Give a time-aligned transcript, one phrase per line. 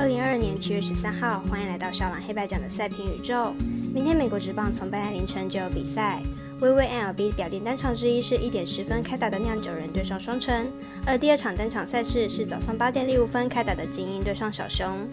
[0.00, 3.52] 二零二二年七月十三号，欢迎来到少朗黑白奖的赛评宇宙。
[3.92, 6.22] 明天美国职棒从半夜凌晨就有比赛。
[6.58, 10.72] 微微 L B 表定单场之一是一点十分开打的酿酒人对上双城，
[11.04, 15.06] 而第二场单场赛事是早上八点零五分开打的精英对上小熊。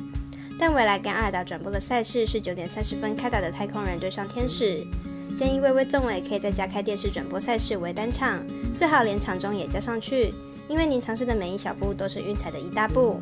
[0.57, 4.87] 但未来跟阿尔达转播的赛事是九点三十分开打的太空人对上天使。
[5.35, 8.41] 建议微微纵委可以在家开电视转播赛事为单场，
[8.73, 10.33] 最好连场中也加上去，
[10.69, 13.21] 因为您尝试的每一小步都是运彩的一大步。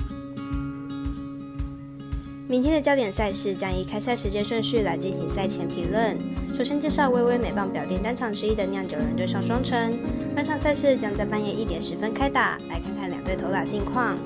[2.51, 6.17] 明天的焦点赛事将以开赛时间顺序来进行赛前评论。
[6.53, 9.97] 首先介绍微微美棒表定单场之一的酿酒人对上双城，
[10.35, 14.17] 本场赛事将在半夜一点十分开打，来看看两队投打近况。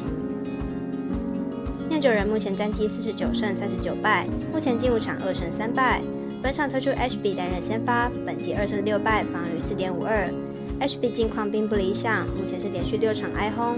[1.88, 6.02] 酿酒人目前战绩四十九胜三十九败，目前进五场二胜三败。
[6.42, 10.28] 本场推出 HB 担任先发，本季二胜六败，防御四点五二。
[10.80, 13.78] HB 近况并不理想，目前是连续六场挨轰。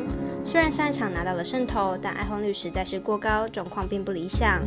[0.49, 4.63] 虽然上一场拿到了胜投，但挨轰率实在是过高，状况并不理想。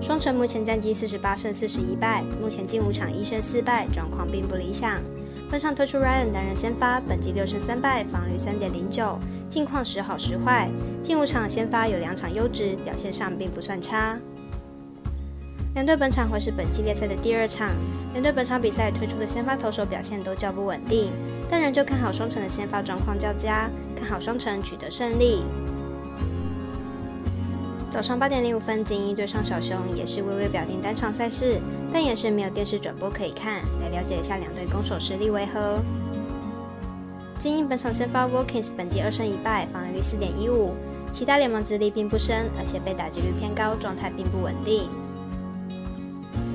[0.00, 5.00] 双城目前战绩四十八胜四十一败，目前近五场一胜四败，状况并不理想。
[5.50, 9.18] 本场推出 Ryan 担任先发，本季六胜三败，防御三点零九。
[9.50, 10.70] 近况时好时坏，
[11.02, 14.16] 近五场先发有两场优质，表现上并不算差。
[15.74, 17.70] 两队本场会是本系列赛的第二场，
[18.16, 21.12] 两队本场比赛推出的先发投手表现都较不稳定，
[21.50, 25.42] 但仍旧看好双城的先发状况较佳，看好双城取得胜利。
[27.90, 31.60] 早上八点零五分，精英对上小熊，也是微微表定单场赛事，
[31.92, 35.78] 但也是没有电视转播可以看，来了解一下两队攻守实力为何。
[37.38, 40.72] 精英本场先发 Walkins 本季二胜一败，防御率四点一五，
[41.12, 44.88] 其他联盟资历并不深，而且被打击率偏高，状态并不稳定。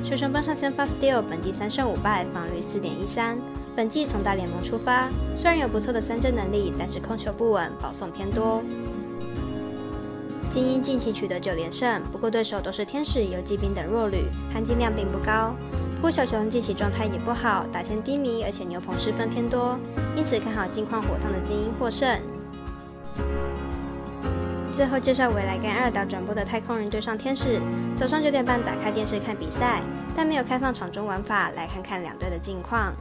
[0.03, 3.38] 小熊本场先发 Steel 本季三胜五败，防率四点一三，
[3.75, 5.07] 本季从大联盟出发，
[5.38, 8.62] 虽然有不错的三振能力，但是控球不稳，保送偏多。
[10.50, 15.56] 精英近期取得九连胜，不过对手都是天使、游击兵等弱旅，含金量并不高。
[15.95, 19.78] 不过小熊近期状态也不好，打线低迷，而且牛棚失分偏多，
[20.16, 22.19] 因此看好近况火烫的精英获胜。
[24.71, 27.59] 最后介绍未来跟二岛转播的太空人对上天使，
[27.95, 29.81] 早上九点半打开电视看比赛，
[30.15, 32.93] 但没有开放场中玩法，来看看两队的近况。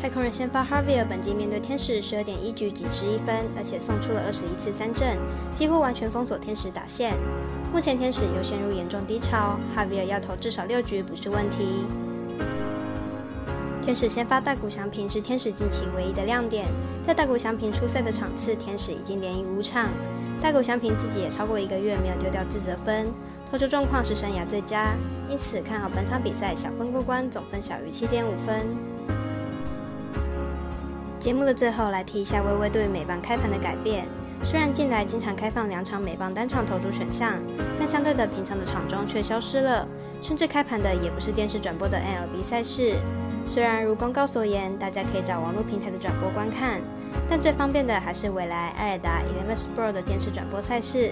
[0.00, 5.18] 太空人先发 Harvey 本季面对天使十二点一局仅失一分，而且送出了二十一次三振，
[5.52, 7.14] 几乎完全封锁天使打线。
[7.72, 11.86] 目前天使又陷入严重低潮，哈维尔要投至少六局不是问题。
[13.82, 16.66] 天使先发大谷翔平是天使近期唯一的亮点，
[17.02, 19.88] 在大谷翔平出赛的场次，天使已经连赢五场。
[20.40, 23.12] 大谷翔平自己也超过一个月没有丢掉自责分，
[23.50, 24.94] 投球状况是生涯最佳，
[25.28, 28.64] 因此看好本场比赛小分过关，总分小于七点五分。
[31.18, 34.06] 节目的最后来提一下微微对美棒开盘的改变。
[34.44, 37.34] 虽然近来经常开放两场美棒单场投注选项，
[37.78, 39.86] 但相对的平常的场中却消失了，
[40.22, 42.94] 甚至开盘的也不是电视转播的 MLB 赛事。
[43.44, 46.80] 虽然如公告所言，大家可以找网络平台的转播观看，
[47.28, 51.10] 但最方便的还是未来艾尔达 Elevens Pro 的电视转播赛事。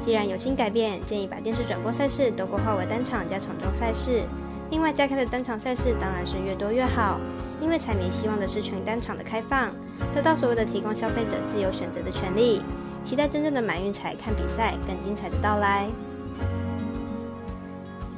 [0.00, 4.22] 既然有新改变，建议把电视转播赛事都规划为单场加场中赛事。
[4.70, 7.20] 另外加开的单场赛事当然是越多越好，
[7.60, 9.70] 因为彩民希望的是全单场的开放。
[10.14, 12.62] 得到所谓的提供消费者自由选择的权利，
[13.02, 15.86] 期待真正的满运彩看比赛更精彩的到来。